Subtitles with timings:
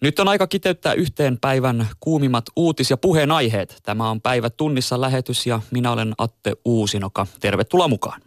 [0.00, 3.80] Nyt on aika kiteyttää yhteen päivän kuumimmat uutis- ja puheenaiheet.
[3.82, 7.26] Tämä on Päivä tunnissa lähetys ja minä olen Atte Uusinoka.
[7.40, 8.22] Tervetuloa mukaan.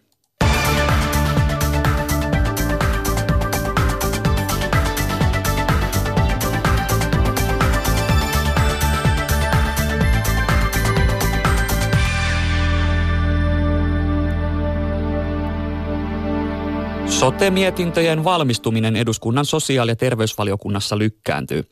[17.23, 21.64] Sote-mietintöjen valmistuminen eduskunnan sosiaali- ja terveysvaliokunnassa lykkääntyy.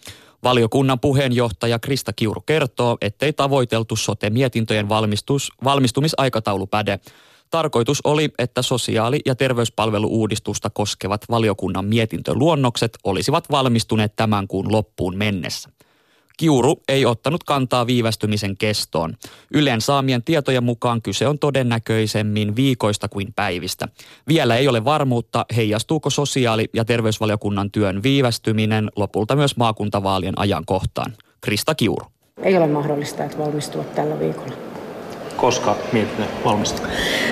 [0.44, 7.00] Valiokunnan puheenjohtaja Krista Kiuru kertoo, ettei tavoiteltu sote-mietintöjen valmistus, valmistumisaikataulu päde.
[7.50, 15.70] Tarkoitus oli, että sosiaali- ja terveyspalveluuudistusta koskevat valiokunnan mietintöluonnokset olisivat valmistuneet tämän kuun loppuun mennessä.
[16.42, 19.18] Kiuru ei ottanut kantaa viivästymisen kestoon.
[19.54, 23.88] Yleen saamien tietojen mukaan kyse on todennäköisemmin viikoista kuin päivistä.
[24.28, 31.14] Vielä ei ole varmuutta, heijastuuko sosiaali- ja terveysvaliokunnan työn viivästyminen lopulta myös maakuntavaalien ajankohtaan.
[31.42, 32.06] Krista Kiuru.
[32.44, 34.54] Ei ole mahdollista, että valmistuvat tällä viikolla.
[35.38, 36.86] Koska mietinnö valmistuu?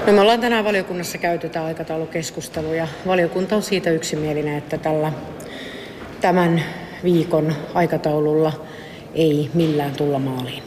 [0.07, 5.13] No me ollaan tänään valiokunnassa käyty tämä aikataulukeskustelu ja valiokunta on siitä yksimielinen, että tällä
[6.21, 6.63] tämän
[7.03, 8.53] viikon aikataululla–
[9.13, 10.63] ei millään tulla maaliin.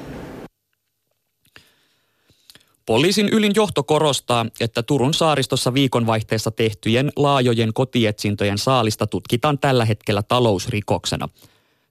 [2.86, 10.22] Poliisin ylin johto korostaa, että Turun saaristossa viikonvaihteessa tehtyjen laajojen kotietsintöjen saalista tutkitaan tällä hetkellä
[10.22, 11.28] talousrikoksena.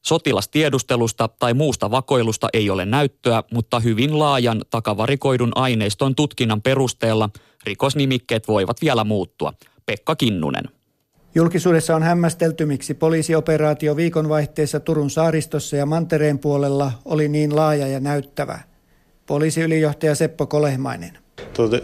[0.02, 7.30] Sotilastiedustelusta tai muusta vakoilusta ei ole näyttöä, mutta hyvin laajan takavarikoidun aineiston tutkinnan perusteella
[7.64, 9.54] rikosnimikkeet voivat vielä muuttua.
[9.86, 10.81] Pekka Kinnunen.
[11.36, 18.00] Julkisuudessa on hämmästelty, miksi poliisioperaatio viikonvaihteessa Turun saaristossa ja Mantereen puolella oli niin laaja ja
[18.00, 18.60] näyttävä.
[19.28, 21.18] Poliisiylijohtaja Seppo Kolehmainen.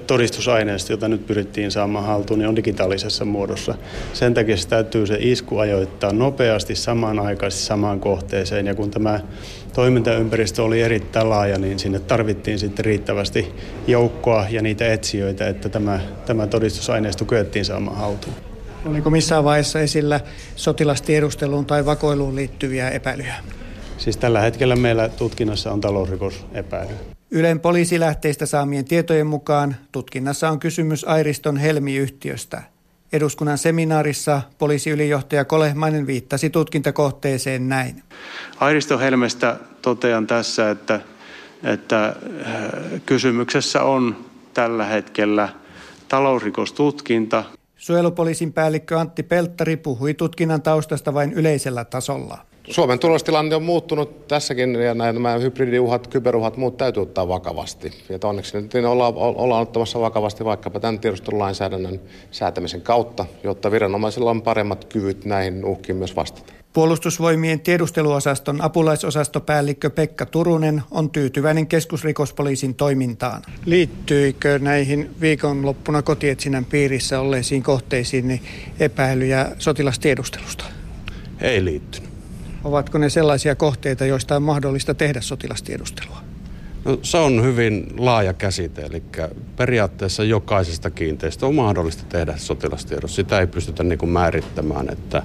[0.07, 3.75] Todistusaineisto, jota nyt pyrittiin saamaan haltuun, niin on digitaalisessa muodossa.
[4.13, 8.67] Sen takia se täytyy se isku ajoittaa nopeasti samanaikaisesti samaan kohteeseen.
[8.67, 9.19] Ja kun tämä
[9.73, 13.53] toimintaympäristö oli erittäin laaja, niin sinne tarvittiin sitten riittävästi
[13.88, 18.47] joukkoa ja niitä etsijöitä, että tämä, tämä todistusaineisto kyettiin saamaan haltuun.
[18.87, 20.19] Oliko missään vaiheessa esillä
[20.55, 23.35] sotilastiedusteluun tai vakoiluun liittyviä epäilyjä?
[23.97, 26.93] Siis tällä hetkellä meillä tutkinnassa on talousrikosepäily.
[27.31, 32.63] Ylen poliisilähteistä saamien tietojen mukaan tutkinnassa on kysymys Airiston Helmi-yhtiöstä.
[33.13, 38.03] Eduskunnan seminaarissa poliisiylijohtaja Kolehmainen viittasi tutkintakohteeseen näin.
[38.59, 40.99] Airiston Helmestä totean tässä, että,
[41.63, 42.13] että äh,
[43.05, 45.49] kysymyksessä on tällä hetkellä
[46.07, 47.43] talousrikostutkinta,
[47.77, 52.38] Suojelupoliisin päällikkö Antti Pelttari puhui tutkinnan taustasta vain yleisellä tasolla.
[52.69, 57.91] Suomen turvallisuustilanne on muuttunut tässäkin ja nämä hybridiuhat, kyberuhat, muut täytyy ottaa vakavasti.
[58.09, 62.01] Ja onneksi nyt ollaan, ollaan ottamassa vakavasti vaikkapa tämän tiedustelulainsäädännön
[62.31, 66.53] säätämisen kautta, jotta viranomaisilla on paremmat kyvyt näihin uhkiin myös vastata.
[66.77, 73.41] Puolustusvoimien tiedusteluosaston apulaisosastopäällikkö Pekka Turunen on tyytyväinen keskusrikospoliisin toimintaan.
[73.65, 78.41] Liittyykö näihin viikonloppuna kotietsinnän piirissä olleisiin kohteisiin niin
[78.79, 80.66] epäilyjä sotilastiedustelusta?
[81.41, 82.09] Ei liittynyt.
[82.63, 86.17] Ovatko ne sellaisia kohteita, joista on mahdollista tehdä sotilastiedustelua?
[86.85, 89.03] No, se on hyvin laaja käsite, eli
[89.55, 93.16] periaatteessa jokaisesta kiinteistöstä on mahdollista tehdä sotilastiedus.
[93.16, 95.23] Sitä ei pystytä niin kuin määrittämään, että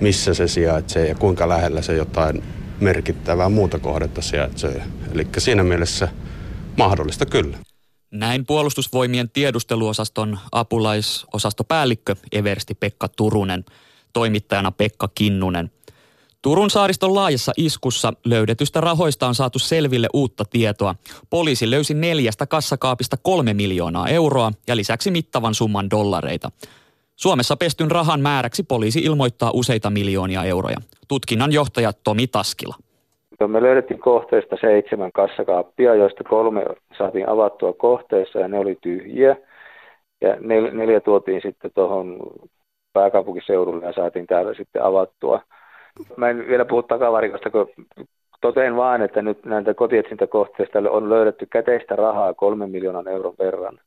[0.00, 2.42] missä se sijaitsee ja kuinka lähellä se jotain
[2.80, 4.82] merkittävää muuta kohdetta sijaitsee.
[5.12, 6.08] Eli siinä mielessä
[6.76, 7.58] mahdollista kyllä.
[8.10, 13.64] Näin puolustusvoimien tiedusteluosaston apulaisosastopäällikkö Eversti Pekka Turunen,
[14.12, 15.70] toimittajana Pekka Kinnunen.
[16.42, 20.94] Turun saariston laajassa iskussa löydetystä rahoista on saatu selville uutta tietoa.
[21.30, 26.50] Poliisi löysi neljästä kassakaapista kolme miljoonaa euroa ja lisäksi mittavan summan dollareita.
[27.20, 30.76] Suomessa pestyn rahan määräksi poliisi ilmoittaa useita miljoonia euroja.
[31.08, 32.74] Tutkinnan johtaja Tomi Taskila.
[33.46, 36.64] Me löydettiin kohteesta seitsemän kassakaappia, joista kolme
[36.98, 39.36] saatiin avattua kohteessa ja ne oli tyhjiä.
[40.20, 42.16] Ja nel, neljä tuotiin sitten tuohon
[42.92, 45.40] pääkaupunkiseudulle ja saatiin täällä sitten avattua.
[46.16, 47.68] Mä en vielä puhu takavarikosta, kun
[48.40, 53.78] toteen vaan, että nyt näitä kotietsintäkohteista on löydetty käteistä rahaa kolmen miljoonan euron verran.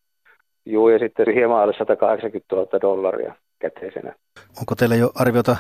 [0.66, 4.14] Joo, ja sitten hieman alle 180 000 dollaria käteisenä.
[4.60, 5.56] Onko teillä jo arviota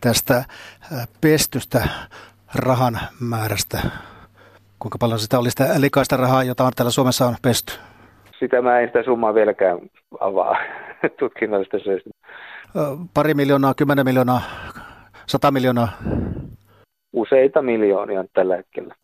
[0.00, 1.88] tästä äh, pestystä
[2.54, 3.78] rahan määrästä?
[4.78, 7.72] Kuinka paljon sitä oli sitä likaista rahaa, jota täällä Suomessa on pesty?
[8.38, 9.78] Sitä mä en sitä summaa vieläkään
[10.20, 10.56] avaa
[11.18, 12.10] tutkinnallista syystä.
[13.14, 14.42] Pari miljoonaa, kymmenen miljoonaa,
[15.26, 15.88] sata miljoonaa?
[17.12, 18.94] Useita miljoonia tällä hetkellä.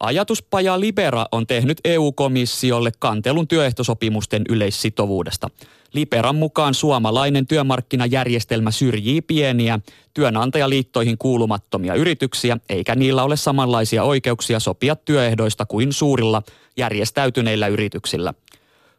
[0.00, 5.50] Ajatuspaja Libera on tehnyt EU-komissiolle kantelun työehtosopimusten yleissitovuudesta.
[5.92, 9.80] Liberan mukaan suomalainen työmarkkinajärjestelmä syrjii pieniä
[10.14, 16.42] työnantajaliittoihin kuulumattomia yrityksiä, eikä niillä ole samanlaisia oikeuksia sopia työehdoista kuin suurilla
[16.76, 18.34] järjestäytyneillä yrityksillä.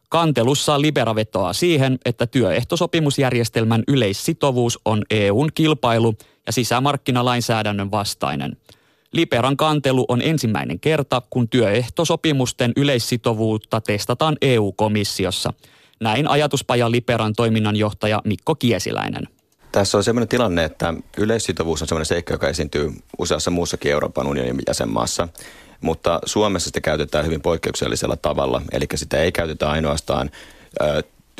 [0.08, 6.14] Kantelussa Libera vetoaa siihen, että työehtosopimusjärjestelmän yleissitovuus on EUn kilpailu-
[6.46, 8.56] ja sisämarkkinalainsäädännön vastainen–
[9.12, 15.52] Liberan kantelu on ensimmäinen kerta, kun työehtosopimusten yleissitovuutta testataan EU-komissiossa.
[16.00, 19.28] Näin ajatuspaja Liberan toiminnanjohtaja Mikko Kiesiläinen.
[19.72, 24.62] Tässä on sellainen tilanne, että yleissitovuus on sellainen seikka, joka esiintyy useassa muussakin Euroopan unionin
[24.68, 25.28] jäsenmaassa.
[25.80, 30.30] Mutta Suomessa sitä käytetään hyvin poikkeuksellisella tavalla, eli sitä ei käytetä ainoastaan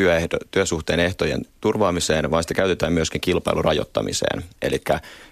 [0.01, 4.45] työehdo, työsuhteen ehtojen turvaamiseen, vaan sitä käytetään myöskin kilpailun rajoittamiseen.
[4.63, 4.81] Eli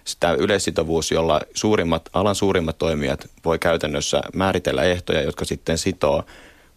[0.05, 6.25] sitä yleissitovuus, jolla suurimmat, alan suurimmat toimijat voi käytännössä määritellä ehtoja, jotka sitten sitoo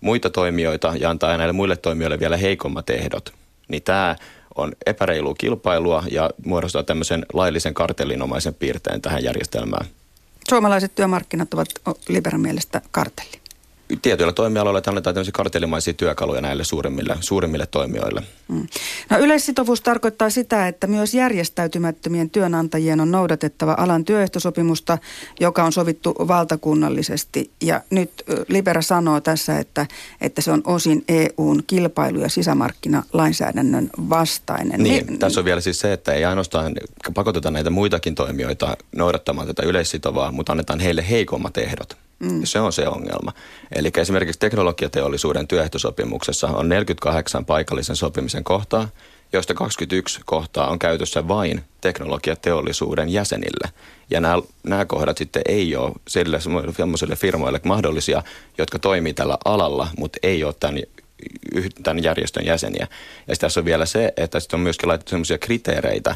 [0.02, 3.34] muita toimijoita ja antaa näille muille toimijoille vielä heikommat ehdot.
[3.68, 4.16] Niin tämä
[4.56, 9.86] on epäreilu kilpailua ja muodostaa tämmöisen laillisen kartellinomaisen piirteen tähän järjestelmään.
[10.50, 11.70] Suomalaiset työmarkkinat ovat
[12.08, 13.41] Liberan mielestä kartelli
[14.02, 18.24] tietyillä toimialoilla annetaan tämmöisiä kartellimaisia työkaluja näille suurimmille, suurimmille toimijoille.
[18.48, 18.68] Mm.
[19.10, 24.98] No yleissitovuus tarkoittaa sitä, että myös järjestäytymättömien työnantajien on noudatettava alan työehtosopimusta,
[25.40, 27.52] joka on sovittu valtakunnallisesti.
[27.62, 28.12] Ja nyt
[28.48, 29.88] Libera sanoo tässä, että,
[30.22, 34.84] että se on osin EUn kilpailu- ja sisämarkkinalainsäädännön vastainen.
[34.84, 36.74] Niin, niin, tässä on vielä siis se, että ei ainoastaan
[37.14, 41.98] pakoteta näitä muitakin toimijoita noudattamaan tätä yleissitovaa, mutta annetaan heille heikommat ehdot.
[42.22, 42.42] Mm.
[42.44, 43.34] Se on se ongelma.
[43.76, 48.88] Eli esimerkiksi teknologiateollisuuden työehtosopimuksessa on 48 paikallisen sopimisen kohtaa,
[49.34, 53.70] joista 21 kohtaa on käytössä vain teknologiateollisuuden jäsenille.
[54.10, 58.24] Ja nämä, nämä kohdat sitten ei ole sille sellaisille firmoille mahdollisia,
[58.58, 60.82] jotka toimii tällä alalla, mutta ei ole tämän,
[61.84, 62.88] tämän järjestön jäseniä.
[63.28, 66.16] Ja tässä on vielä se, että sitten on myöskin laitettu sellaisia kriteereitä,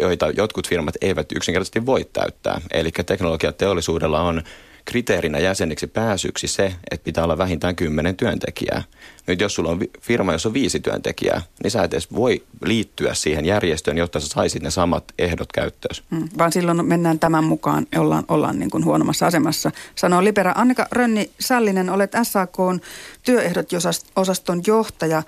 [0.00, 2.60] joita jotkut firmat eivät yksinkertaisesti voi täyttää.
[2.70, 4.42] Eli teknologiateollisuudella on
[4.84, 8.82] kriteerinä jäseniksi pääsyksi se, että pitää olla vähintään kymmenen työntekijää.
[9.26, 13.14] Nyt jos sulla on firma, jossa on viisi työntekijää, niin sä et edes voi liittyä
[13.14, 15.96] siihen järjestöön, jotta sä saisit ne samat ehdot käyttöön.
[16.10, 19.70] Hmm, vaan silloin mennään tämän mukaan, ollaan, ollaan niin kuin huonommassa asemassa.
[19.94, 20.52] Sanoo Libera.
[20.56, 22.80] Annika Rönni Sallinen, olet SAKn
[23.22, 25.22] työehdot-osaston johtaja.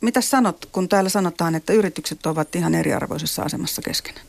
[0.00, 4.26] Mitä sanot, kun täällä sanotaan, että yritykset ovat ihan eriarvoisessa asemassa keskenään?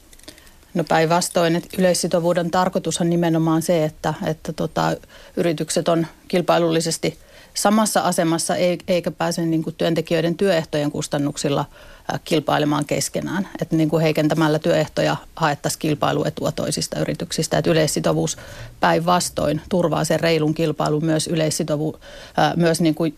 [0.75, 4.95] No päinvastoin, että yleissitovuuden tarkoitus on nimenomaan se, että, että tota,
[5.37, 7.19] yritykset on kilpailullisesti
[7.53, 8.55] samassa asemassa
[8.87, 11.65] eikä pääse niin kuin työntekijöiden työehtojen kustannuksilla
[12.23, 13.47] kilpailemaan keskenään.
[13.61, 17.57] Että niin kuin heikentämällä työehtoja haettaisiin kilpailuetua toisista yrityksistä.
[17.57, 18.37] Että yleissitovuus
[18.79, 21.99] päinvastoin turvaa sen reilun kilpailun myös yleissitovu,
[22.55, 23.15] myös niin kuin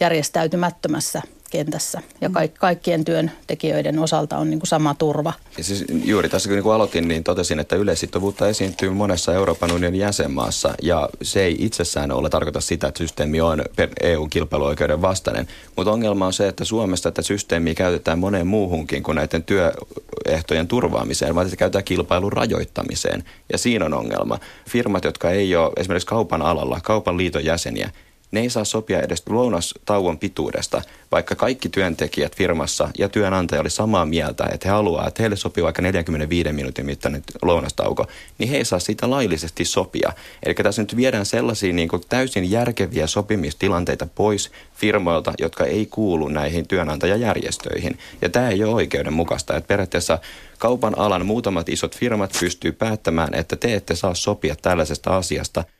[0.00, 2.32] järjestäytymättömässä kentässä ja mm.
[2.32, 5.32] ka- kaikkien työntekijöiden osalta on niin kuin sama turva.
[5.58, 10.00] Ja siis juuri tässä kun niin aloitin, niin totesin, että yleissitovuutta esiintyy monessa Euroopan unionin
[10.00, 13.64] jäsenmaassa ja se ei itsessään ole tarkoita sitä, että systeemi on
[14.00, 19.44] EU-kilpailuoikeuden vastainen, mutta ongelma on se, että Suomessa tätä systeemiä käytetään moneen muuhunkin kuin näiden
[19.44, 24.38] työehtojen turvaamiseen, vaan sitä käytetään kilpailun rajoittamiseen ja siinä on ongelma.
[24.68, 27.90] Firmat, jotka ei ole esimerkiksi kaupan alalla, kaupan liiton jäseniä,
[28.30, 30.82] ne ei saa sopia edes lounastauon pituudesta,
[31.12, 35.64] vaikka kaikki työntekijät firmassa ja työnantaja oli samaa mieltä, että he haluaa, että heille sopii
[35.64, 38.06] vaikka 45 minuutin mittainen lounastauko,
[38.38, 40.12] niin he ei saa siitä laillisesti sopia.
[40.42, 46.28] Eli tässä nyt viedään sellaisia niin kuin täysin järkeviä sopimistilanteita pois firmoilta, jotka ei kuulu
[46.28, 47.98] näihin työnantajajärjestöihin.
[48.22, 50.18] Ja tämä ei ole oikeudenmukaista, että periaatteessa
[50.58, 55.64] kaupan alan muutamat isot firmat pystyy päättämään, että te ette saa sopia tällaisesta asiasta–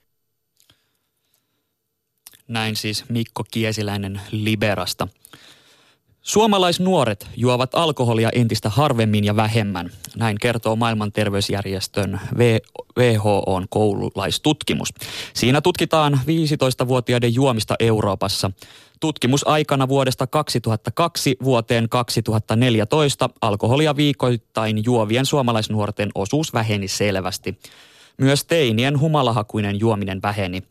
[2.50, 5.08] näin siis Mikko Kiesiläinen Liberasta.
[6.22, 9.90] Suomalaisnuoret juovat alkoholia entistä harvemmin ja vähemmän.
[10.16, 12.20] Näin kertoo maailman terveysjärjestön
[12.98, 14.88] WHOn koululaistutkimus.
[15.34, 18.50] Siinä tutkitaan 15-vuotiaiden juomista Euroopassa.
[19.00, 27.58] Tutkimusaikana vuodesta 2002 vuoteen 2014 alkoholia viikoittain juovien suomalaisnuorten osuus väheni selvästi.
[28.20, 30.62] Myös teinien humalahakuinen juominen väheni.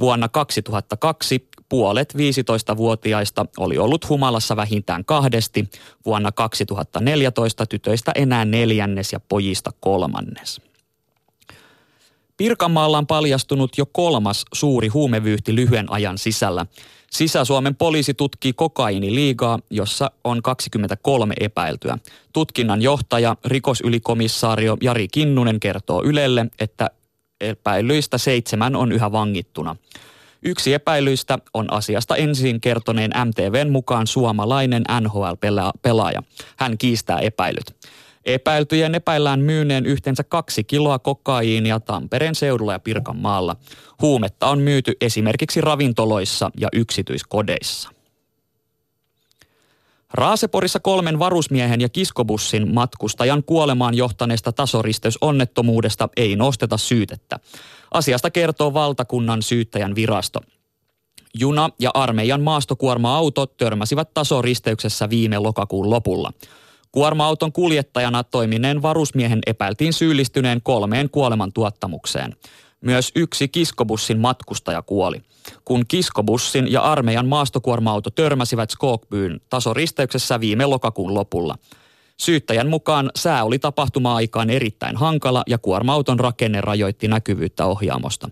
[0.00, 5.70] Vuonna 2002 puolet 15-vuotiaista oli ollut humalassa vähintään kahdesti,
[6.06, 10.60] vuonna 2014 tytöistä enää neljännes ja pojista kolmannes.
[12.36, 16.66] Pirkanmaalla on paljastunut jo kolmas suuri huumevyyhti lyhyen ajan sisällä.
[17.10, 21.98] Sisä-Suomen poliisi tutkii kokainiliigaa, jossa on 23 epäiltyä.
[22.32, 26.90] Tutkinnan johtaja, rikosylikomisaario Jari Kinnunen kertoo Ylelle, että
[27.40, 29.76] Epäilyistä seitsemän on yhä vangittuna.
[30.42, 36.22] Yksi epäilyistä on asiasta ensin kertoneen MTVn mukaan suomalainen NHL-pelaaja.
[36.56, 37.76] Hän kiistää epäilyt.
[38.24, 43.56] Epäiltyjen epäillään myyneen yhteensä kaksi kiloa kokaiinia Tampereen seudulla ja Pirkanmaalla.
[44.02, 47.95] Huumetta on myyty esimerkiksi ravintoloissa ja yksityiskodeissa.
[50.16, 57.38] Raaseporissa kolmen varusmiehen ja kiskobussin matkustajan kuolemaan johtaneesta tasoristeysonnettomuudesta ei nosteta syytettä.
[57.90, 60.40] Asiasta kertoo valtakunnan syyttäjän virasto.
[61.34, 66.32] Juna ja armeijan maastokuorma-autot törmäsivät tasoristeyksessä viime lokakuun lopulla.
[66.92, 72.36] Kuorma-auton kuljettajana toimineen varusmiehen epäiltiin syyllistyneen kolmeen kuoleman tuottamukseen.
[72.80, 75.22] Myös yksi kiskobussin matkustaja kuoli.
[75.64, 81.58] Kun kiskobussin ja armeijan maastokuorma-auto törmäsivät Skogbyyn tasoristeyksessä viime lokakuun lopulla.
[82.16, 88.28] Syyttäjän mukaan sää oli tapahtuma-aikaan erittäin hankala ja kuorma-auton rakenne rajoitti näkyvyyttä ohjaamosta.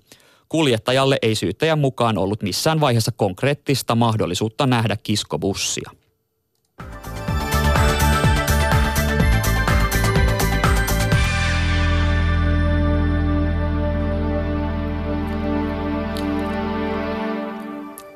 [0.48, 5.90] Kuljettajalle ei syyttäjän mukaan ollut missään vaiheessa konkreettista mahdollisuutta nähdä kiskobussia.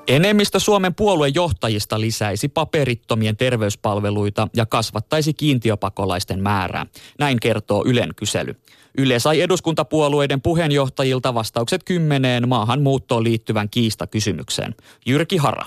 [0.09, 6.87] Enemmistö Suomen puoluejohtajista lisäisi paperittomien terveyspalveluita ja kasvattaisi kiintiöpakolaisten määrää.
[7.19, 8.55] Näin kertoo Ylen kysely.
[8.99, 14.75] Yle sai eduskuntapuolueiden puheenjohtajilta vastaukset kymmeneen maahanmuuttoon liittyvän kiistakysymykseen.
[15.07, 15.65] Jyrki Hara.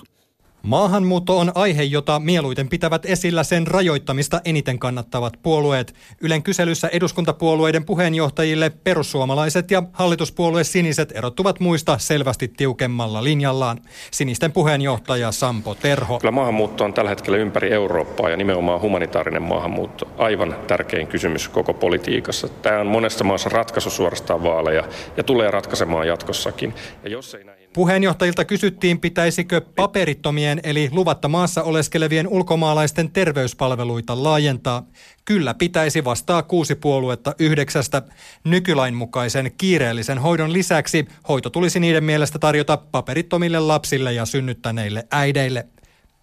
[0.64, 5.94] Maahanmuutto on aihe, jota mieluiten pitävät esillä sen rajoittamista eniten kannattavat puolueet.
[6.22, 13.82] Ylen kyselyssä eduskuntapuolueiden puheenjohtajille perussuomalaiset ja hallituspuolue siniset erottuvat muista selvästi tiukemmalla linjallaan.
[14.12, 16.20] Sinisten puheenjohtaja Sampo Terho.
[16.20, 21.74] Kyllä maahanmuutto on tällä hetkellä ympäri Eurooppaa ja nimenomaan humanitaarinen maahanmuutto aivan tärkein kysymys koko
[21.74, 22.48] politiikassa.
[22.50, 24.84] Tämä on monessa maassa ratkaisu suorastaan vaaleja
[25.18, 26.74] ja tulee ratkaisemaan jatkossakin.
[27.04, 27.61] Ja jos ei näin...
[27.74, 34.84] Puheenjohtajilta kysyttiin, pitäisikö paperittomien eli luvatta maassa oleskelevien ulkomaalaisten terveyspalveluita laajentaa.
[35.26, 38.02] Kyllä pitäisi vastaa kuusi puoluetta yhdeksästä.
[38.44, 45.68] Nykylain mukaisen kiireellisen hoidon lisäksi hoito tulisi niiden mielestä tarjota paperittomille lapsille ja synnyttäneille äideille.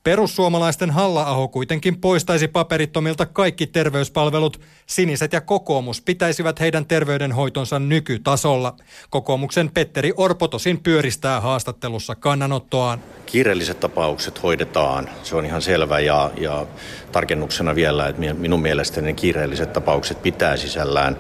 [0.09, 4.61] Perussuomalaisten Halla-aho kuitenkin poistaisi paperittomilta kaikki terveyspalvelut.
[4.87, 8.77] Siniset ja kokoomus pitäisivät heidän terveydenhoitonsa nykytasolla.
[9.11, 13.01] Kokoomuksen Petteri Orpo tosin pyöristää haastattelussa kannanottoaan.
[13.27, 16.67] Kiireelliset tapaukset hoidetaan, se on ihan selvä ja, ja
[17.13, 21.19] tarkennuksena vielä, että minun mielestäni kiireelliset tapaukset pitää sisällään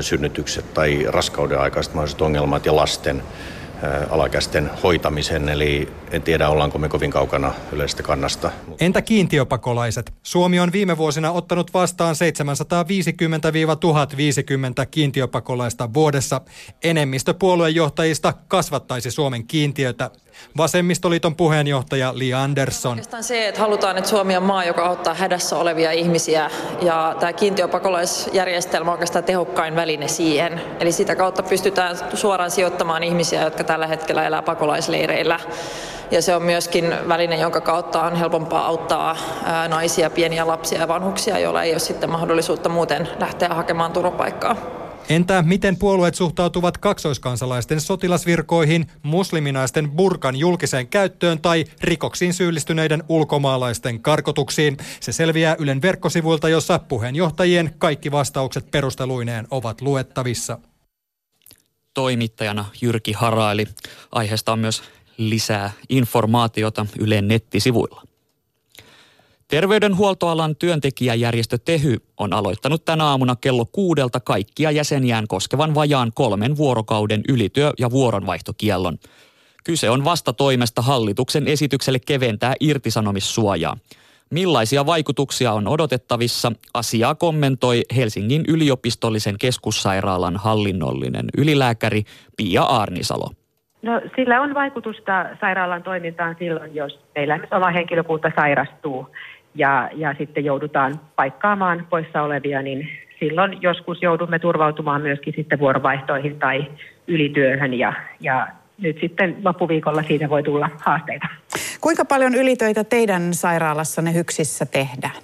[0.00, 3.22] synnytykset tai raskauden aikaiset mahdolliset ongelmat ja lasten
[4.10, 8.50] alakästen hoitamisen, eli en tiedä ollaanko me kovin kaukana yleisestä kannasta.
[8.80, 10.12] Entä kiintiöpakolaiset?
[10.22, 12.14] Suomi on viime vuosina ottanut vastaan
[14.82, 16.40] 750-1050 kiintiöpakolaista vuodessa.
[16.84, 20.10] Enemmistö puoluejohtajista kasvattaisi Suomen kiintiötä.
[20.56, 22.90] Vasemmistoliiton puheenjohtaja Li Andersson.
[22.90, 26.50] Oikeastaan se, että halutaan, että Suomi on maa, joka auttaa hädässä olevia ihmisiä
[26.82, 30.60] ja tämä kiintiöpakolaisjärjestelmä on oikeastaan tehokkain väline siihen.
[30.80, 35.40] Eli sitä kautta pystytään suoraan sijoittamaan ihmisiä, jotka tällä hetkellä elää pakolaisleireillä.
[36.10, 39.16] Ja se on myöskin väline, jonka kautta on helpompaa auttaa
[39.68, 44.83] naisia, pieniä lapsia ja vanhuksia, joilla ei ole sitten mahdollisuutta muuten lähteä hakemaan turvapaikkaa.
[45.08, 54.76] Entä miten puolueet suhtautuvat kaksoiskansalaisten sotilasvirkoihin, musliminaisten burkan julkiseen käyttöön tai rikoksiin syyllistyneiden ulkomaalaisten karkotuksiin?
[55.00, 60.58] Se selviää Ylen verkkosivuilta, jossa puheenjohtajien kaikki vastaukset perusteluineen ovat luettavissa.
[61.94, 63.66] Toimittajana Jyrki Haraili.
[64.12, 64.82] Aiheesta on myös
[65.16, 68.02] lisää informaatiota Ylen nettisivuilla.
[69.54, 77.20] Terveydenhuoltoalan työntekijäjärjestö Tehy on aloittanut tänä aamuna kello kuudelta kaikkia jäseniään koskevan vajaan kolmen vuorokauden
[77.28, 78.98] ylityö- ja vuoronvaihtokiellon.
[79.64, 83.76] Kyse on vastatoimesta hallituksen esitykselle keventää irtisanomissuojaa.
[84.30, 86.52] Millaisia vaikutuksia on odotettavissa?
[86.74, 92.02] Asiaa kommentoi Helsingin yliopistollisen keskussairaalan hallinnollinen ylilääkäri
[92.36, 93.30] Pia Arnisalo.
[93.82, 99.06] No, sillä on vaikutusta sairaalan toimintaan silloin, jos meillä oma henkilökunta sairastuu
[99.54, 102.88] ja, ja sitten joudutaan paikkaamaan poissa olevia, niin
[103.20, 106.66] silloin joskus joudumme turvautumaan myöskin sitten vuorovaihtoihin tai
[107.06, 111.26] ylityöhön ja, ja nyt sitten loppuviikolla siitä voi tulla haasteita.
[111.80, 115.22] Kuinka paljon ylitöitä teidän sairaalassanne hyksissä tehdään?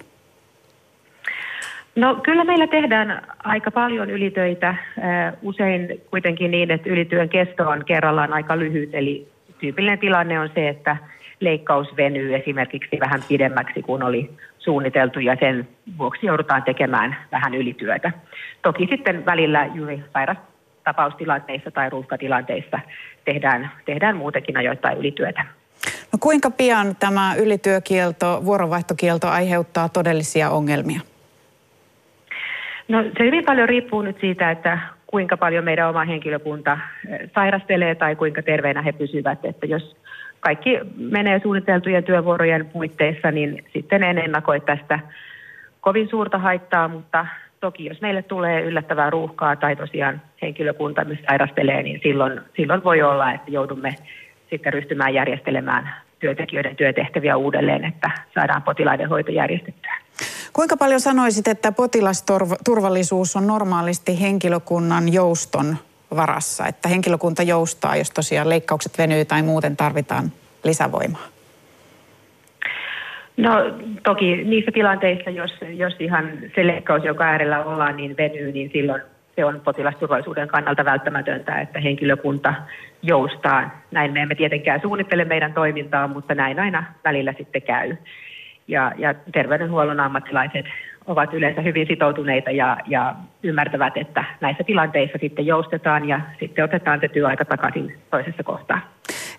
[1.95, 4.75] No kyllä meillä tehdään aika paljon ylitöitä,
[5.41, 9.27] usein kuitenkin niin, että ylityön kesto on kerrallaan aika lyhyt, eli
[9.59, 10.97] tyypillinen tilanne on se, että
[11.41, 15.67] leikkaus venyy esimerkiksi vähän pidemmäksi kuin oli suunniteltu ja sen
[15.97, 18.11] vuoksi joudutaan tekemään vähän ylityötä.
[18.61, 20.03] Toki sitten välillä juuri
[20.83, 22.79] tapaustilanteissa tai ruuhkatilanteissa
[23.25, 25.45] tehdään, tehdään muutenkin ajoittain ylityötä.
[26.13, 31.01] No kuinka pian tämä ylityökielto, vuoronvaihtokielto aiheuttaa todellisia ongelmia?
[32.87, 36.77] No se hyvin paljon riippuu nyt siitä, että kuinka paljon meidän oma henkilökunta
[37.09, 39.45] eh, sairastelee tai kuinka terveenä he pysyvät.
[39.45, 39.95] Että jos
[40.41, 44.99] kaikki menee suunniteltujen työvuorojen puitteissa, niin sitten en ennakoi tästä
[45.81, 47.25] kovin suurta haittaa, mutta
[47.59, 53.33] toki jos meille tulee yllättävää ruuhkaa tai tosiaan henkilökunta sairastelee, niin silloin, silloin voi olla,
[53.33, 53.95] että joudumme
[54.49, 59.97] sitten ryhtymään järjestelemään työntekijöiden työtehtäviä uudelleen, että saadaan potilaiden hoito järjestettyä.
[60.53, 65.77] Kuinka paljon sanoisit, että potilasturvallisuus on normaalisti henkilökunnan jouston
[66.15, 70.31] varassa, että henkilökunta joustaa, jos tosiaan leikkaukset venyy tai muuten tarvitaan
[70.63, 71.27] lisävoimaa?
[73.37, 73.51] No
[74.03, 79.01] toki niissä tilanteissa, jos, jos ihan se leikkaus, joka äärellä ollaan, niin venyy, niin silloin
[79.35, 82.53] se on potilasturvallisuuden kannalta välttämätöntä, että henkilökunta
[83.01, 83.81] joustaa.
[83.91, 87.95] Näin me emme tietenkään suunnittele meidän toimintaa, mutta näin aina välillä sitten käy.
[88.67, 90.65] Ja, ja terveydenhuollon ammattilaiset
[91.07, 96.99] ovat yleensä hyvin sitoutuneita ja, ja ymmärtävät, että näissä tilanteissa sitten joustetaan ja sitten otetaan
[96.99, 98.79] se työaika takaisin toisessa kohtaa.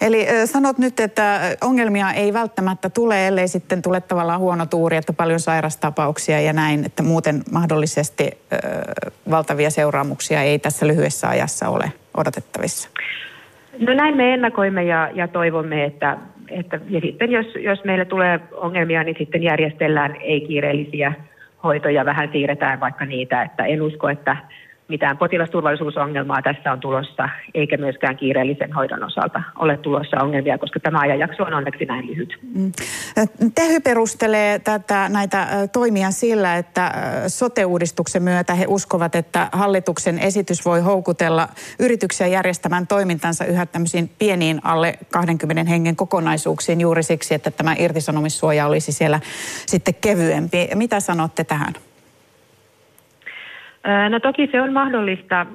[0.00, 5.12] Eli sanot nyt, että ongelmia ei välttämättä tule, ellei sitten tule tavallaan huono tuuri, että
[5.12, 8.56] paljon sairastapauksia ja näin, että muuten mahdollisesti ö,
[9.30, 12.88] valtavia seuraamuksia ei tässä lyhyessä ajassa ole odotettavissa.
[13.78, 16.16] No näin me ennakoimme ja, ja toivomme, että,
[16.50, 21.12] että ja sitten jos, jos meille tulee ongelmia, niin sitten järjestellään ei-kiireellisiä
[21.64, 24.36] hoitoja, vähän siirretään vaikka niitä, että en usko, että
[24.92, 31.00] mitään potilasturvallisuusongelmaa tässä on tulossa, eikä myöskään kiireellisen hoidon osalta ole tulossa ongelmia, koska tämä
[31.00, 32.38] ajanjakso on onneksi näin lyhyt.
[32.54, 32.72] Mm.
[33.54, 36.92] Tehy perustelee tätä, näitä toimia sillä, että
[37.28, 44.60] sote-uudistuksen myötä he uskovat, että hallituksen esitys voi houkutella yrityksiä järjestämään toimintansa yhä tämmöisiin pieniin
[44.64, 49.20] alle 20 hengen kokonaisuuksiin juuri siksi, että tämä irtisanomissuoja olisi siellä
[49.66, 50.68] sitten kevyempi.
[50.74, 51.72] Mitä sanotte tähän?
[54.10, 55.46] No toki se on mahdollista.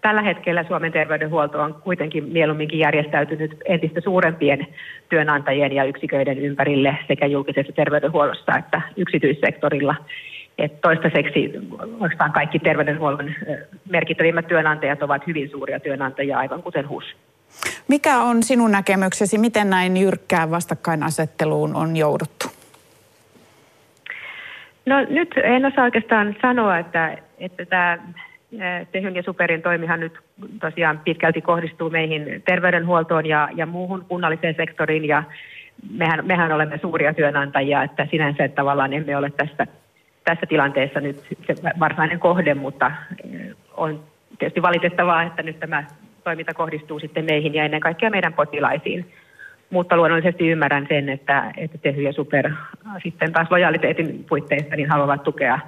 [0.00, 4.66] Tällä hetkellä Suomen terveydenhuolto on kuitenkin mieluumminkin järjestäytynyt entistä suurempien
[5.08, 9.94] työnantajien ja yksiköiden ympärille sekä julkisessa terveydenhuollossa että yksityissektorilla.
[10.58, 11.52] Et toistaiseksi
[12.00, 13.34] oikeastaan kaikki terveydenhuollon
[13.90, 17.04] merkittävimmät työnantajat ovat hyvin suuria työnantajia, aivan kuten HUS.
[17.88, 22.53] Mikä on sinun näkemyksesi, miten näin jyrkkään vastakkainasetteluun on jouduttu?
[24.86, 27.98] No nyt en osaa oikeastaan sanoa, että, että tämä
[28.92, 30.18] Tehyn ja Superin toimihan nyt
[30.60, 35.04] tosiaan pitkälti kohdistuu meihin terveydenhuoltoon ja, ja muuhun kunnalliseen sektoriin.
[35.04, 35.22] Ja
[35.90, 39.66] mehän, mehän olemme suuria työnantajia, että sinänsä että tavallaan emme ole tässä,
[40.24, 41.16] tässä tilanteessa nyt
[41.46, 42.92] se varsinainen kohde, mutta
[43.76, 44.00] on
[44.38, 45.84] tietysti valitettavaa, että nyt tämä
[46.24, 49.06] toiminta kohdistuu sitten meihin ja ennen kaikkea meidän potilaisiin
[49.70, 52.50] mutta luonnollisesti ymmärrän sen, että, että Tehy ja Super
[53.02, 55.58] sitten taas lojaliteetin puitteissa niin haluavat tukea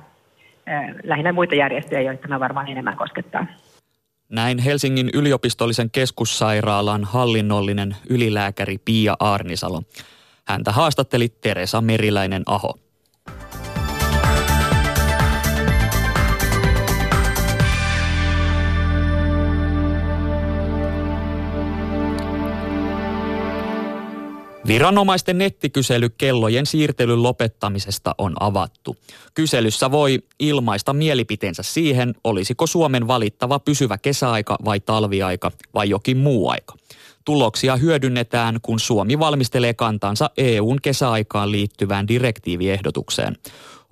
[1.04, 3.46] lähinnä muita järjestöjä, joita tämä varmaan enemmän koskettaa.
[4.28, 9.82] Näin Helsingin yliopistollisen keskussairaalan hallinnollinen ylilääkäri Pia Arnisalo.
[10.46, 12.74] Häntä haastatteli Teresa Meriläinen-Aho.
[24.66, 28.96] Viranomaisten nettikysely kellojen siirtelyn lopettamisesta on avattu.
[29.34, 36.48] Kyselyssä voi ilmaista mielipiteensä siihen, olisiko Suomen valittava pysyvä kesäaika vai talviaika vai jokin muu
[36.48, 36.74] aika.
[37.24, 43.36] Tuloksia hyödynnetään, kun Suomi valmistelee kantansa EUn kesäaikaan liittyvään direktiiviehdotukseen.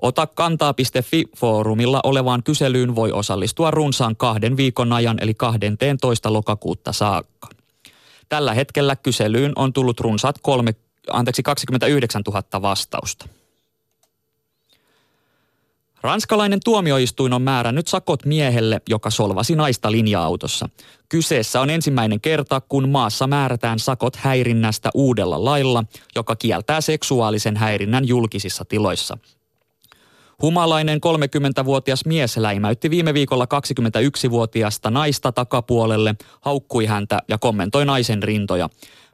[0.02, 6.32] Ota kantaa.fi-foorumilla olevaan kyselyyn voi osallistua runsaan kahden viikon ajan eli 12.
[6.32, 7.53] lokakuuta saakka.
[8.28, 10.74] Tällä hetkellä kyselyyn on tullut runsaat kolme,
[11.10, 13.28] anteeksi, 29 000 vastausta.
[16.04, 20.68] Ranskalainen tuomioistuin on määrännyt sakot miehelle, joka solvasi naista linja-autossa.
[21.08, 25.84] Kyseessä on ensimmäinen kerta, kun maassa määrätään sakot häirinnästä uudella lailla,
[26.14, 29.18] joka kieltää seksuaalisen häirinnän julkisissa tiloissa.
[30.42, 38.68] Humalainen 30-vuotias mies läimäytti viime viikolla 21-vuotiasta naista takapuolelle, haukkui häntä ja kommentoi naisen rintoja.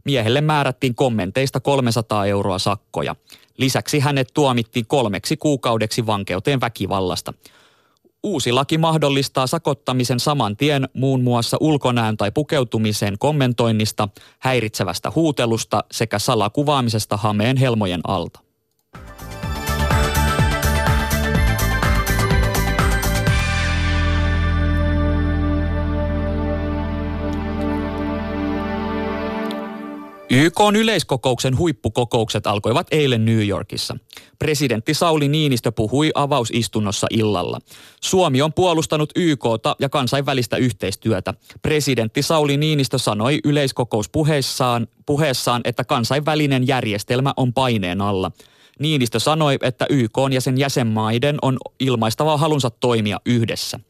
[0.05, 3.17] Miehelle määrättiin kommenteista 300 euroa sakkoja.
[3.57, 7.33] Lisäksi hänet tuomittiin kolmeksi kuukaudeksi vankeuteen väkivallasta.
[8.23, 16.19] Uusi laki mahdollistaa sakottamisen saman tien muun muassa ulkonäön tai pukeutumisen kommentoinnista, häiritsevästä huutelusta sekä
[16.19, 18.41] salakuvaamisesta hameen helmojen alta.
[30.33, 33.97] YK yleiskokouksen huippukokoukset alkoivat eilen New Yorkissa.
[34.39, 37.59] Presidentti Sauli Niinistö puhui avausistunnossa illalla.
[38.01, 41.35] Suomi on puolustanut YKta ja kansainvälistä yhteistyötä.
[41.63, 48.31] Presidentti Sauli Niinistö sanoi yleiskokouspuheessaan, puheessaan, että kansainvälinen järjestelmä on paineen alla.
[48.79, 53.81] Niinistö sanoi, että YK ja sen jäsenmaiden on ilmaistava halunsa toimia yhdessä.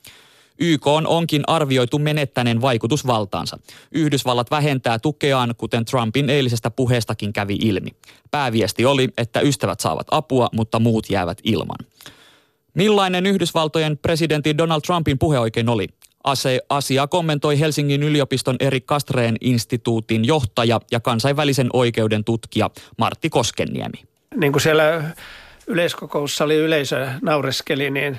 [0.60, 3.58] YK onkin arvioitu menettäneen vaikutusvaltaansa.
[3.92, 7.90] Yhdysvallat vähentää tukeaan, kuten Trumpin eilisestä puheestakin kävi ilmi.
[8.30, 11.78] Pääviesti oli, että ystävät saavat apua, mutta muut jäävät ilman.
[12.74, 15.88] Millainen Yhdysvaltojen presidentti Donald Trumpin puhe oikein oli?
[16.24, 24.04] Ase asia kommentoi Helsingin yliopiston Erik Kastreen instituutin johtaja ja kansainvälisen oikeuden tutkija Martti Koskenniemi.
[24.36, 25.02] Niin kuin siellä
[25.70, 28.18] yleiskokoussa oli yleisö naureskeli, niin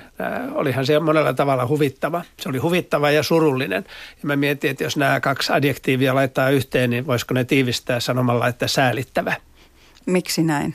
[0.53, 2.21] olihan se monella tavalla huvittava.
[2.39, 3.85] Se oli huvittava ja surullinen.
[4.23, 8.47] Ja mä mietin, että jos nämä kaksi adjektiivia laittaa yhteen, niin voisiko ne tiivistää sanomalla,
[8.47, 9.33] että säälittävä.
[10.05, 10.73] Miksi näin?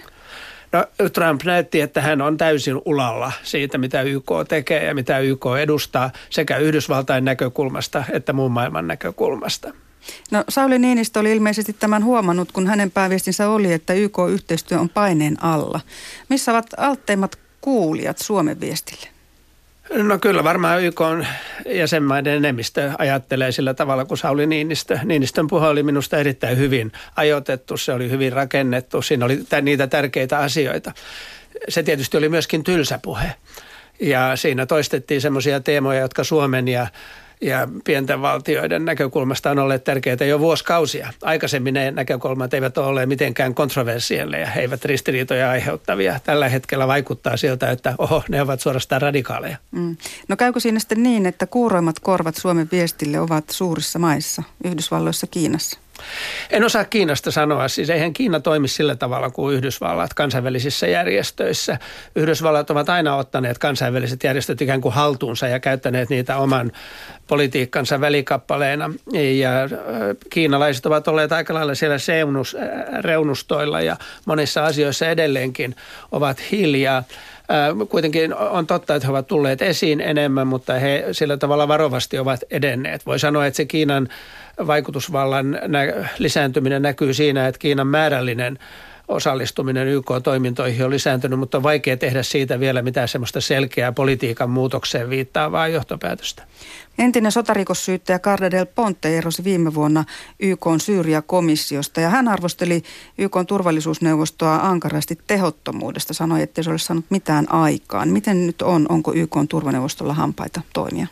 [0.73, 5.45] No, Trump näytti, että hän on täysin ulalla siitä, mitä YK tekee ja mitä YK
[5.61, 9.73] edustaa sekä Yhdysvaltain näkökulmasta että muun maailman näkökulmasta.
[10.31, 15.45] No Sauli Niinistö oli ilmeisesti tämän huomannut, kun hänen pääviestinsä oli, että YK-yhteistyö on paineen
[15.45, 15.81] alla.
[16.29, 19.09] Missä ovat altteimmat kuulijat Suomen viestille?
[19.95, 21.27] No kyllä varmaan YK on
[21.69, 24.99] jäsenmaiden enemmistö ajattelee sillä tavalla kuin Sauli Niinistö.
[25.05, 30.39] Niinistön puhe oli minusta erittäin hyvin ajoitettu, se oli hyvin rakennettu, siinä oli niitä tärkeitä
[30.39, 30.93] asioita.
[31.69, 33.33] Se tietysti oli myöskin tylsä puhe
[34.01, 36.87] ja siinä toistettiin semmoisia teemoja, jotka Suomen ja
[37.41, 41.13] ja pienten valtioiden näkökulmasta on olleet tärkeitä jo vuosikausia.
[41.23, 46.21] Aikaisemmin ne näkökulmat eivät ole mitenkään kontroversielle ja he eivät ristiriitoja aiheuttavia.
[46.25, 49.57] Tällä hetkellä vaikuttaa siltä, että oho, ne ovat suorastaan radikaaleja.
[49.71, 49.97] Mm.
[50.29, 55.79] No käykö siinä sitten niin, että kuuroimmat korvat Suomen viestille ovat suurissa maissa, Yhdysvalloissa, Kiinassa?
[56.51, 57.69] En osaa Kiinasta sanoa.
[57.69, 61.79] Siis eihän Kiina toimi sillä tavalla kuin Yhdysvallat kansainvälisissä järjestöissä.
[62.17, 66.73] Yhdysvallat ovat aina ottaneet kansainväliset järjestöt ikään kuin haltuunsa ja käyttäneet niitä oman
[67.27, 68.91] politiikkansa välikappaleena.
[69.13, 69.51] Ja
[70.31, 72.57] kiinalaiset ovat olleet aika lailla siellä seunus,
[73.01, 75.77] reunustoilla ja monissa asioissa edelleenkin
[76.13, 77.05] ovat hiljaa.
[77.89, 82.41] Kuitenkin on totta, että he ovat tulleet esiin enemmän, mutta he sillä tavalla varovasti ovat
[82.51, 83.07] edenneet.
[83.07, 84.09] Voi sanoa, että se Kiinan
[84.67, 85.59] vaikutusvallan
[86.19, 88.59] lisääntyminen näkyy siinä, että Kiinan määrällinen
[89.09, 95.11] osallistuminen YK-toimintoihin on lisääntynyt, mutta on vaikea tehdä siitä vielä mitään semmoista selkeää politiikan muutokseen
[95.11, 96.43] viittaavaa johtopäätöstä.
[96.99, 100.05] Entinen sotarikossyyttäjä Carla del Ponte erosi viime vuonna
[100.41, 102.83] YK Syyria-komissiosta ja hän arvosteli
[103.19, 108.09] YK turvallisuusneuvostoa ankarasti tehottomuudesta, sanoi, että se olisi saanut mitään aikaan.
[108.09, 111.07] Miten nyt on, onko YK turvaneuvostolla hampaita toimia?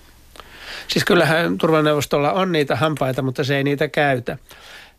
[0.88, 4.38] Siis kyllähän turvaneuvostolla on niitä hampaita, mutta se ei niitä käytä.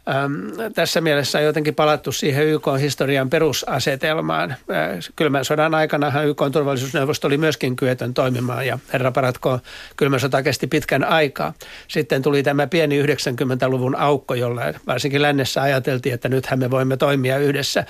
[0.09, 4.51] Ähm, tässä mielessä on jotenkin palattu siihen YK-historian perusasetelmaan.
[4.51, 4.57] Äh,
[5.15, 9.59] kylmän sodan aikana YK turvallisuusneuvosto oli myöskin kyetön toimimaan ja herra paratko,
[9.97, 11.53] kylmän sota kesti pitkän aikaa.
[11.87, 17.37] Sitten tuli tämä pieni 90-luvun aukko, jolla varsinkin lännessä ajateltiin, että nythän me voimme toimia
[17.37, 17.85] yhdessä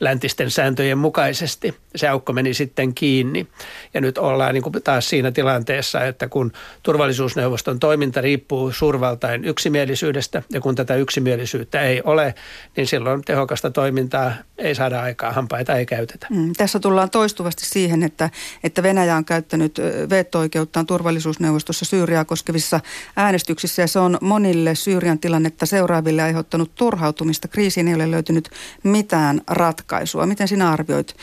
[0.00, 1.74] läntisten sääntöjen mukaisesti.
[1.96, 3.46] Se aukko meni sitten kiinni
[3.94, 6.52] ja nyt ollaan niin kuin taas siinä tilanteessa, että kun
[6.82, 12.34] turvallisuusneuvoston toiminta riippuu suurvaltain yksimielisyydestä ja kun tätä yksimielisyyttä ei ole,
[12.76, 16.26] niin silloin tehokasta toimintaa ei saada aikaa, hampaita ei käytetä.
[16.30, 18.30] Mm, tässä tullaan toistuvasti siihen, että,
[18.64, 22.80] että Venäjä on käyttänyt veto-oikeuttaan turvallisuusneuvostossa Syyriaa koskevissa
[23.16, 27.48] äänestyksissä ja se on monille Syyrian tilannetta seuraaville aiheuttanut turhautumista.
[27.48, 28.50] Kriisiin ei ole löytynyt
[28.82, 30.26] mitään ratkaisua.
[30.26, 31.16] Miten sinä arvioit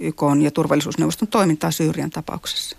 [0.00, 2.76] YK ja turvallisuusneuvoston toimintaa Syyrian tapauksessa?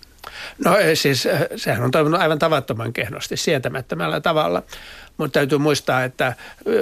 [0.65, 4.63] No siis eh, sehän on toiminut aivan tavattoman kehnosti, sietämättömällä tavalla.
[5.18, 6.34] Mutta täytyy muistaa, että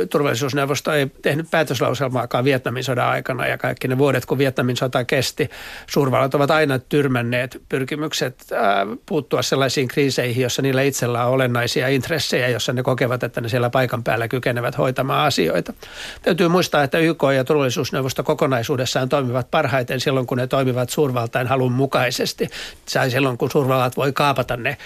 [0.09, 5.49] turvallisuusneuvosto ei tehnyt päätöslauselmaakaan Vietnamin sodan aikana ja kaikki ne vuodet, kun Vietnamin sota kesti,
[5.87, 8.47] suurvallat ovat aina tyrmänneet pyrkimykset
[9.05, 13.69] puuttua sellaisiin kriiseihin, jossa niillä itsellä on olennaisia intressejä, jossa ne kokevat, että ne siellä
[13.69, 15.73] paikan päällä kykenevät hoitamaan asioita.
[16.21, 21.71] Täytyy muistaa, että YK ja turvallisuusneuvosto kokonaisuudessaan toimivat parhaiten silloin, kun ne toimivat suurvaltain halun
[21.71, 22.49] mukaisesti.
[22.93, 24.77] Tai silloin, kun suurvallat voi kaapata ne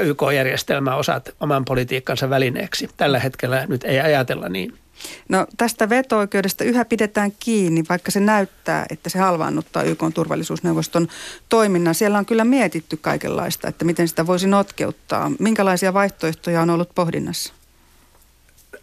[0.00, 4.78] YK-järjestelmän osat oman politiikkansa välineeksi tällä hetkellä nyt ei ajatella niin.
[5.28, 11.08] No tästä veto-oikeudesta yhä pidetään kiinni, vaikka se näyttää, että se halvaannuttaa YK turvallisuusneuvoston
[11.48, 11.94] toiminnan.
[11.94, 15.32] Siellä on kyllä mietitty kaikenlaista, että miten sitä voisi notkeuttaa.
[15.38, 17.52] Minkälaisia vaihtoehtoja on ollut pohdinnassa?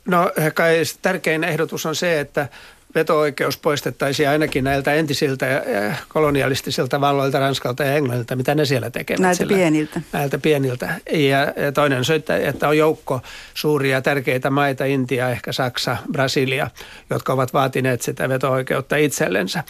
[0.05, 2.47] No kai tärkein ehdotus on se, että
[2.95, 5.63] veto-oikeus poistettaisiin ainakin näiltä entisiltä
[6.08, 9.19] kolonialistisilta valloilta, Ranskalta ja Englannilta, mitä ne siellä tekevät.
[9.19, 10.01] Näiltä sillä, pieniltä.
[10.13, 10.95] Näiltä pieniltä.
[11.12, 13.21] Ja, ja toinen on se, että, että on joukko
[13.53, 16.69] suuria tärkeitä maita, Intia, ehkä Saksa, Brasilia,
[17.10, 19.63] jotka ovat vaatineet sitä veto-oikeutta itsellensä.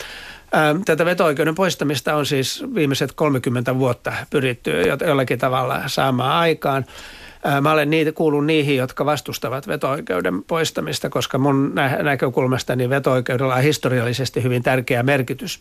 [0.86, 4.72] Tätä veto-oikeuden poistamista on siis viimeiset 30 vuotta pyritty
[5.08, 6.86] jollakin tavalla saamaan aikaan.
[7.62, 14.44] Mä olen niitä, kuulun niihin, jotka vastustavat veto-oikeuden poistamista, koska mun näkökulmastani veto-oikeudella on historiallisesti
[14.44, 15.60] hyvin tärkeä merkitys.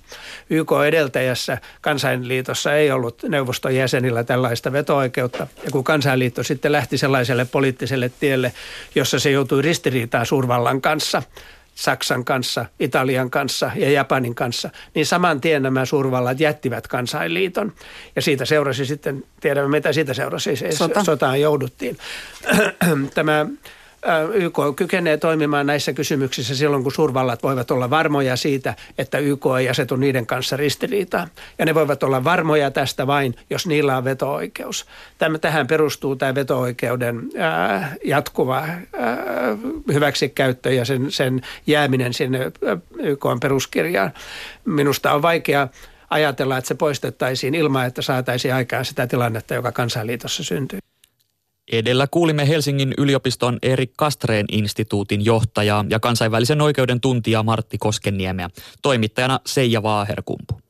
[0.50, 5.46] YK edeltäjässä kansainliitossa ei ollut neuvoston jäsenillä tällaista veto-oikeutta.
[5.64, 8.52] Ja kun kansainliitto sitten lähti sellaiselle poliittiselle tielle,
[8.94, 11.22] jossa se joutui ristiriitaan suurvallan kanssa–
[11.74, 17.72] Saksan kanssa, Italian kanssa ja Japanin kanssa, niin saman tien nämä suurvallat jättivät kansainliiton.
[18.16, 21.04] Ja siitä seurasi sitten, tiedämme mitä siitä seurasi, Sota.
[21.04, 21.98] sotaan jouduttiin.
[23.14, 23.46] Tämä
[24.34, 29.68] YK kykenee toimimaan näissä kysymyksissä silloin, kun suurvallat voivat olla varmoja siitä, että YK ei
[29.68, 31.28] asetu niiden kanssa ristiriitaan.
[31.58, 34.86] Ja ne voivat olla varmoja tästä vain, jos niillä on veto-oikeus.
[35.18, 37.22] Tämä, tähän perustuu tämä veto-oikeuden
[38.04, 38.64] jatkuva
[39.92, 42.52] hyväksikäyttö ja sen, sen jääminen sinne
[42.98, 44.12] YK peruskirjaan.
[44.64, 45.68] Minusta on vaikea
[46.10, 50.78] ajatella, että se poistettaisiin ilman, että saataisiin aikaan sitä tilannetta, joka kansainliitossa syntyy.
[51.72, 58.50] Edellä kuulimme Helsingin yliopiston Erik Kastreen instituutin johtajaa ja kansainvälisen oikeuden tuntijaa Martti Koskenniemeä,
[58.82, 60.62] toimittajana Seija Vaaherkumpu.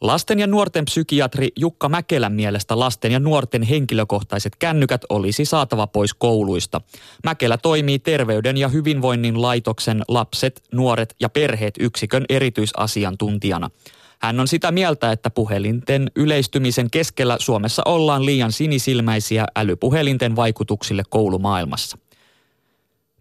[0.00, 6.14] Lasten ja nuorten psykiatri Jukka Mäkelän mielestä lasten ja nuorten henkilökohtaiset kännykät olisi saatava pois
[6.14, 6.80] kouluista.
[7.24, 13.70] Mäkelä toimii Terveyden ja hyvinvoinnin laitoksen lapset, nuoret ja perheet yksikön erityisasiantuntijana–
[14.24, 21.98] hän on sitä mieltä, että puhelinten yleistymisen keskellä Suomessa ollaan liian sinisilmäisiä älypuhelinten vaikutuksille koulumaailmassa.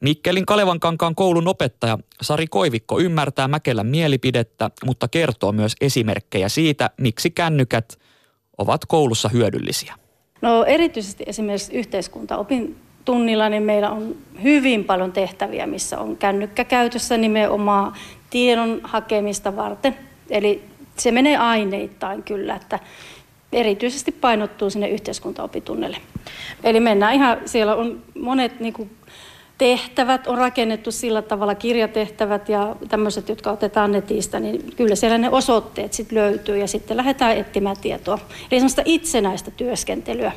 [0.02, 7.32] Mikkelin Kalevankankaan koulun opettaja Sari Koivikko ymmärtää Mäkelän mielipidettä, mutta kertoo myös esimerkkejä siitä, miksi
[7.32, 8.00] kännykät
[8.58, 9.96] ovat koulussa hyödyllisiä.
[10.42, 17.18] No erityisesti esimerkiksi yhteiskuntaopin tunnilla niin meillä on hyvin paljon tehtäviä, missä on kännykkä käytössä
[17.18, 17.94] nimenomaan
[18.30, 19.96] tiedon hakemista varten.
[20.30, 20.64] Eli
[20.98, 22.80] se menee aineittain kyllä, että
[23.54, 25.98] erityisesti painottuu sinne yhteiskuntaopitunnelle.
[26.64, 28.90] Eli mennään ihan, siellä on monet niin kuin,
[29.58, 35.30] tehtävät on rakennettu sillä tavalla, kirjatehtävät ja tämmöiset, jotka otetaan netistä, niin kyllä siellä ne
[35.30, 38.20] osoitteet sitten löytyy ja sitten lähdetään etsimään tietoa.
[38.52, 40.32] Eli semmoista itsenäistä työskentelyä.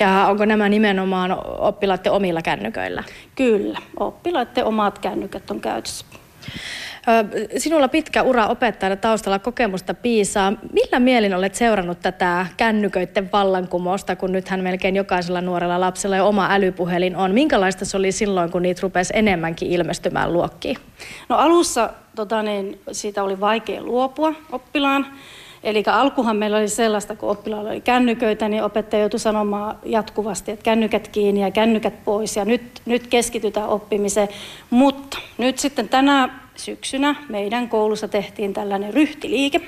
[0.00, 3.04] Ja onko nämä nimenomaan oppilaiden omilla kännyköillä?
[3.34, 6.04] Kyllä, oppilaiden omat kännykät on käytössä.
[7.56, 10.52] Sinulla pitkä ura opettajana taustalla kokemusta piisaa.
[10.72, 16.48] Millä mielin olet seurannut tätä kännyköiden vallankumousta, kun nythän melkein jokaisella nuorella lapsella jo oma
[16.50, 17.32] älypuhelin on?
[17.32, 20.76] Minkälaista se oli silloin, kun niitä rupesi enemmänkin ilmestymään luokkiin?
[21.28, 25.06] No alussa tota niin, siitä oli vaikea luopua oppilaan.
[25.62, 30.62] Eli alkuhan meillä oli sellaista, kun oppilailla oli kännyköitä, niin opettaja joutui sanomaan jatkuvasti, että
[30.62, 34.28] kännykät kiinni ja kännykät pois ja nyt, nyt keskitytään oppimiseen.
[34.70, 39.60] Mutta nyt sitten tänä syksynä meidän koulussa tehtiin tällainen ryhtiliike.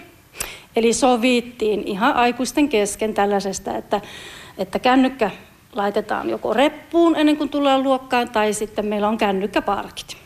[0.77, 4.01] Eli sovittiin ihan aikuisten kesken tällaisesta, että,
[4.59, 5.31] että kännykkä
[5.73, 10.24] laitetaan joko reppuun ennen kuin tullaan luokkaan tai sitten meillä on kännykkäparkit.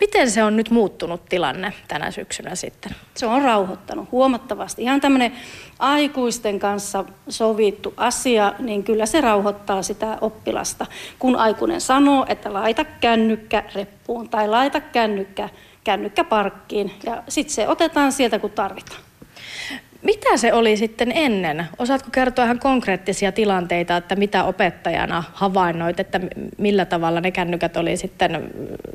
[0.00, 2.92] Miten se on nyt muuttunut tilanne tänä syksynä sitten?
[3.14, 4.82] Se on rauhoittanut huomattavasti.
[4.82, 5.32] Ihan tämmöinen
[5.78, 10.86] aikuisten kanssa sovittu asia, niin kyllä se rauhoittaa sitä oppilasta.
[11.18, 15.48] Kun aikuinen sanoo, että laita kännykkä reppuun tai laita kännykkä
[15.84, 19.09] kännykkäparkkiin ja sitten se otetaan sieltä kun tarvitaan.
[20.02, 21.66] Mitä se oli sitten ennen?
[21.78, 26.20] Osaatko kertoa ihan konkreettisia tilanteita, että mitä opettajana havainnoit, että
[26.58, 28.50] millä tavalla ne kännykät oli sitten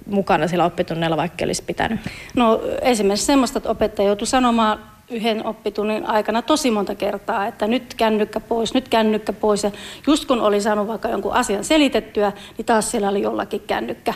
[0.05, 1.99] mukana sillä oppitunneilla, vaikka olisi pitänyt?
[2.35, 7.93] No esimerkiksi semmoista, että opettaja joutui sanomaan yhden oppitunnin aikana tosi monta kertaa, että nyt
[7.93, 9.63] kännykkä pois, nyt kännykkä pois.
[9.63, 9.71] Ja
[10.07, 14.13] just kun oli saanut vaikka jonkun asian selitettyä, niin taas siellä oli jollakin kännykkä.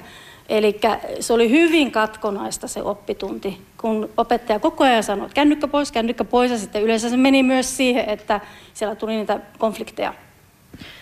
[0.49, 0.79] Eli
[1.19, 6.23] se oli hyvin katkonaista se oppitunti, kun opettaja koko ajan sanoi, että kännykkä pois, kännykkä
[6.23, 8.39] pois, ja sitten yleensä se meni myös siihen, että
[8.73, 10.13] siellä tuli niitä konflikteja.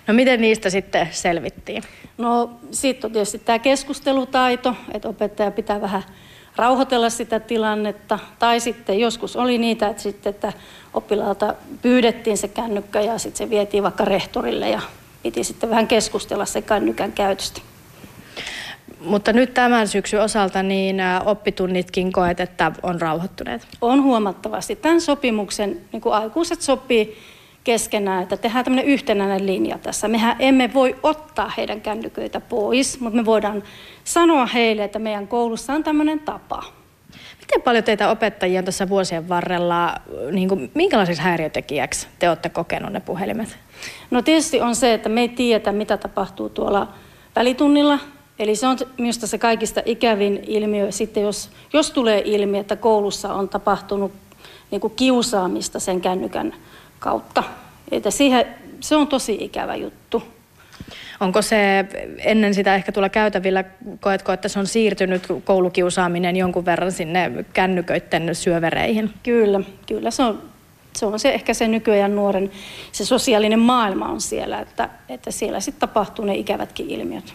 [0.08, 1.84] No miten niistä sitten selvittiin?
[2.18, 6.04] No sitten on tietysti tämä keskustelutaito, että opettaja pitää vähän
[6.56, 8.20] rauhoitella sitä tilannetta.
[8.40, 10.54] Tai sitten joskus oli niitä, että, sitten, että
[10.94, 14.82] oppilaalta pyydettiin se kännykkä ja sitten se vietiin vaikka rehtorille ja
[15.24, 17.62] piti sitten vähän keskustella se kännykän käytöstä.
[19.02, 23.68] Mutta nyt tämän syksyn osalta niin oppitunnitkin koet, että on rauhoittuneet.
[23.82, 24.76] On huomattavasti.
[24.76, 27.18] Tämän sopimuksen niin kuin aikuiset sopii
[27.64, 30.08] keskenään, että tehdään tämmöinen yhtenäinen linja tässä.
[30.08, 33.64] Mehän emme voi ottaa heidän kännyköitä pois, mutta me voidaan
[34.04, 36.64] sanoa heille, että meidän koulussa on tämmöinen tapa.
[37.40, 39.96] Miten paljon teitä opettajia on tässä vuosien varrella,
[40.32, 43.58] niin kuin, minkälaiseksi häiriötekijäksi te olette kokenut ne puhelimet?
[44.12, 46.94] No tietysti on se, että me ei tiedä, mitä tapahtuu tuolla
[47.36, 48.00] välitunnilla.
[48.40, 53.34] Eli se on minusta se kaikista ikävin ilmiö sitten, jos, jos tulee ilmi, että koulussa
[53.34, 54.12] on tapahtunut
[54.72, 56.54] niin kuin kiusaamista sen kännykän
[57.00, 57.44] kautta.
[57.92, 58.46] Että siihen,
[58.80, 60.24] se on tosi ikävä juttu.
[61.20, 61.86] Onko se
[62.18, 63.64] ennen sitä ehkä tuolla käytävillä,
[64.00, 69.14] koetko, että se on siirtynyt koulukiusaaminen jonkun verran sinne kännyköiden syövereihin?
[69.24, 70.42] Kyllä, kyllä se on,
[70.96, 72.52] se on se ehkä se nykyajan nuoren,
[72.92, 77.34] se sosiaalinen maailma on siellä, että, että siellä sitten tapahtuu ne ikävätkin ilmiöt.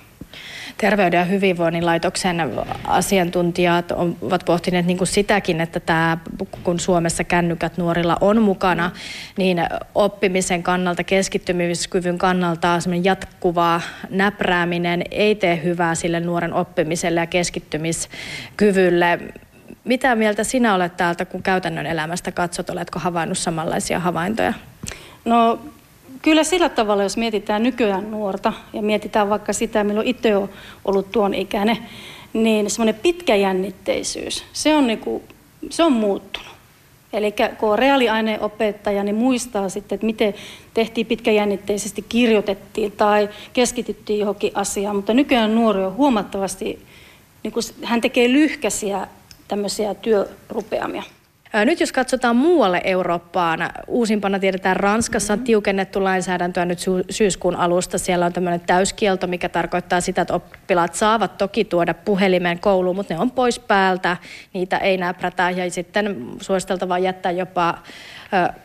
[0.79, 2.37] Terveyden ja hyvinvoinnin laitoksen
[2.85, 3.93] asiantuntijat
[4.23, 6.19] ovat pohtineet niin kuin sitäkin, että tämä,
[6.63, 8.91] kun Suomessa kännykät nuorilla on mukana,
[9.37, 9.65] niin
[9.95, 19.19] oppimisen kannalta, keskittymiskyvyn kannalta jatkuva näprääminen ei tee hyvää sille nuoren oppimiselle ja keskittymiskyvylle.
[19.85, 24.53] Mitä mieltä sinä olet täältä, kun käytännön elämästä katsot, oletko havainnut samanlaisia havaintoja?
[25.25, 25.59] No
[26.23, 30.49] Kyllä sillä tavalla, jos mietitään nykyään nuorta ja mietitään vaikka sitä, milloin itse on
[30.85, 31.79] ollut tuon ikäinen,
[32.33, 35.23] niin semmoinen pitkäjännitteisyys, se on, niinku,
[35.71, 36.53] se on muuttunut.
[37.13, 40.35] Eli kun on reaaliaineen opettaja, niin muistaa sitten, että miten
[40.75, 44.97] tehtiin pitkäjännitteisesti, kirjoitettiin tai keskityttiin johonkin asiaan.
[44.97, 46.79] Mutta nykyään nuori on huomattavasti,
[47.43, 49.07] niin kuin hän tekee lyhkäisiä
[49.49, 51.03] tämmöisiä työrupeamia.
[51.65, 55.45] Nyt jos katsotaan muualle Eurooppaan, uusimpana tiedetään Ranskassa on mm-hmm.
[55.45, 56.79] tiukennettu lainsäädäntöä nyt
[57.11, 57.99] syyskuun alusta.
[57.99, 63.15] Siellä on tämmöinen täyskielto, mikä tarkoittaa sitä, että oppilaat saavat toki tuoda puhelimen kouluun, mutta
[63.15, 64.17] ne on pois päältä,
[64.53, 67.79] niitä ei näprätä ja sitten suositeltavaa jättää jopa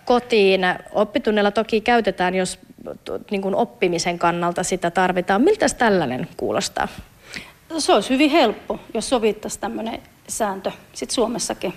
[0.05, 0.61] kotiin.
[0.91, 2.59] Oppitunnilla toki käytetään, jos
[3.31, 5.41] niin kuin oppimisen kannalta sitä tarvitaan.
[5.41, 6.87] Miltä tällainen kuulostaa?
[7.77, 11.73] Se olisi hyvin helppo, jos sovittaisiin tämmöinen sääntö sitten Suomessakin.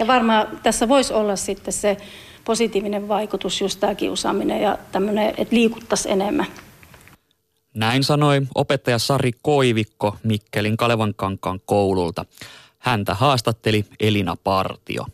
[0.00, 1.96] Ja varmaan tässä voisi olla sitten se
[2.44, 6.46] positiivinen vaikutus, just tämä kiusaaminen ja tämmöinen, että liikuttaisiin enemmän.
[7.74, 12.24] Näin sanoi opettaja Sari Koivikko Mikkelin Kalevankankaan koululta.
[12.78, 15.06] Häntä haastatteli Elina Partio.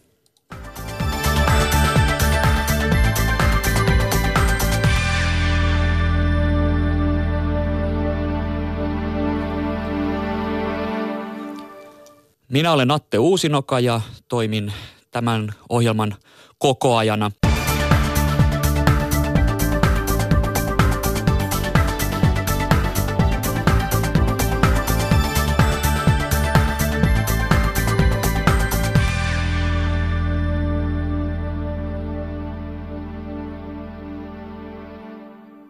[12.48, 14.72] Minä olen Atte Uusinoka ja toimin
[15.10, 16.14] tämän ohjelman
[16.58, 17.30] kokoajana.